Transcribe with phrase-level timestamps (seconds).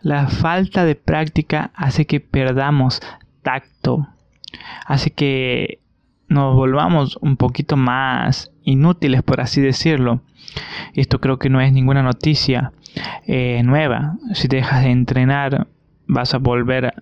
[0.00, 3.00] La falta de práctica hace que perdamos
[3.42, 4.08] tacto,
[4.86, 5.80] hace que
[6.28, 10.20] nos volvamos un poquito más inútiles, por así decirlo.
[10.94, 12.72] Esto creo que no es ninguna noticia
[13.26, 14.16] eh, nueva.
[14.34, 15.66] Si dejas de entrenar,
[16.06, 16.94] vas a volver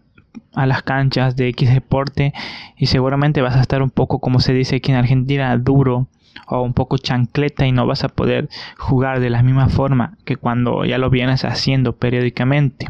[0.55, 2.33] a las canchas de X deporte
[2.77, 6.09] y seguramente vas a estar un poco, como se dice aquí en Argentina, duro
[6.47, 10.37] o un poco chancleta y no vas a poder jugar de la misma forma que
[10.37, 12.89] cuando ya lo vienes haciendo periódicamente.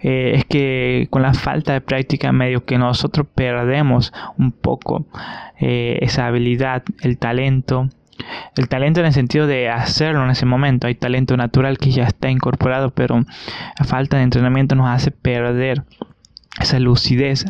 [0.00, 5.06] Eh, es que con la falta de práctica medio que nosotros perdemos un poco
[5.58, 7.88] eh, esa habilidad, el talento.
[8.54, 10.86] El talento en el sentido de hacerlo en ese momento.
[10.86, 13.24] Hay talento natural que ya está incorporado, pero
[13.78, 15.84] la falta de entrenamiento nos hace perder
[16.60, 17.46] esa lucidez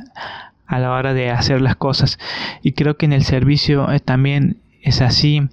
[0.67, 2.19] a la hora de hacer las cosas.
[2.63, 5.49] Y creo que en el servicio eh, también es así.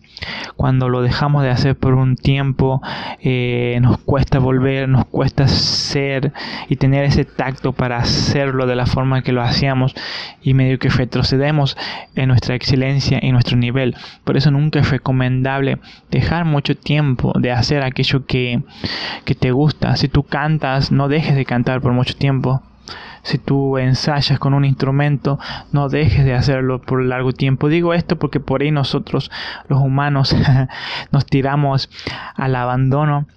[0.56, 2.82] Cuando lo dejamos de hacer por un tiempo,
[3.22, 6.34] eh, nos cuesta volver, nos cuesta ser
[6.70, 9.94] y tener ese tacto para hacerlo de la forma que lo hacíamos
[10.42, 11.78] y medio que retrocedemos
[12.16, 13.96] en nuestra excelencia y nuestro nivel.
[14.24, 15.78] Por eso nunca es recomendable
[16.10, 18.62] dejar mucho tiempo de hacer aquello que,
[19.26, 19.96] que te gusta.
[19.96, 22.64] Si tú cantas, no dejes de cantar por mucho tiempo
[23.24, 25.40] si tú ensayas con un instrumento,
[25.72, 27.70] no dejes de hacerlo por largo tiempo.
[27.70, 29.32] Digo esto porque por ahí nosotros,
[29.68, 30.36] los humanos,
[31.12, 31.90] nos tiramos
[32.36, 33.28] al abandono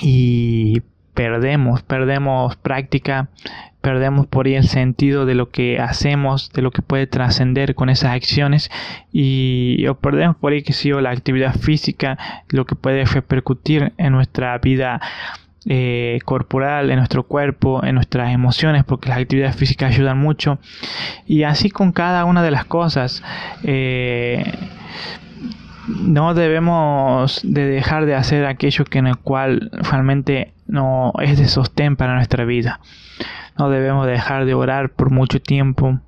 [0.00, 0.82] y
[1.14, 3.28] perdemos, perdemos práctica,
[3.80, 7.88] perdemos por ahí el sentido de lo que hacemos, de lo que puede trascender con
[7.88, 8.70] esas acciones
[9.12, 12.18] y perdemos por ahí que la actividad física,
[12.48, 15.00] lo que puede repercutir en nuestra vida
[15.66, 20.58] eh, corporal, en nuestro cuerpo, en nuestras emociones, porque las actividades físicas ayudan mucho.
[21.26, 23.22] Y así con cada una de las cosas.
[23.62, 24.44] Eh,
[25.86, 31.46] no debemos de dejar de hacer aquello que en el cual realmente no es de
[31.46, 32.80] sostén para nuestra vida
[33.58, 36.00] no debemos dejar de orar por mucho tiempo.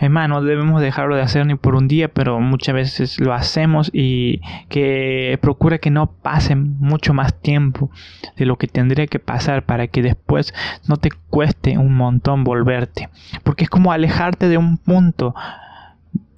[0.00, 3.32] Es más, no debemos dejarlo de hacer ni por un día, pero muchas veces lo
[3.32, 7.90] hacemos y que procura que no pase mucho más tiempo
[8.36, 10.54] de lo que tendría que pasar para que después
[10.88, 13.08] no te cueste un montón volverte.
[13.42, 15.34] Porque es como alejarte de un punto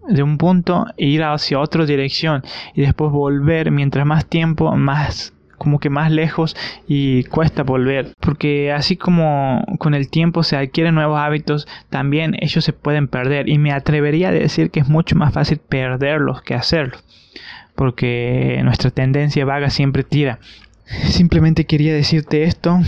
[0.08, 2.42] de un punto e ir hacia otra dirección
[2.74, 6.56] y después volver mientras más tiempo más como que más lejos
[6.88, 8.14] y cuesta volver.
[8.18, 13.48] Porque así como con el tiempo se adquieren nuevos hábitos, también ellos se pueden perder.
[13.48, 17.04] Y me atrevería a decir que es mucho más fácil perderlos que hacerlos.
[17.76, 20.40] Porque nuestra tendencia vaga siempre tira.
[21.04, 22.80] Simplemente quería decirte esto.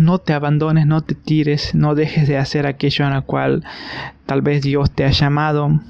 [0.00, 3.62] No te abandones, no te tires, no dejes de hacer aquello en la cual
[4.26, 5.80] tal vez Dios te ha llamado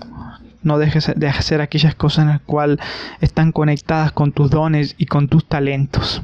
[0.62, 2.78] no dejes de hacer aquellas cosas en las cuales
[3.20, 6.22] están conectadas con tus dones y con tus talentos.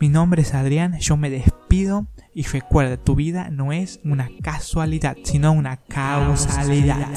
[0.00, 5.16] Mi nombre es Adrián, yo me despido y recuerda, tu vida no es una casualidad,
[5.24, 7.08] sino una causalidad.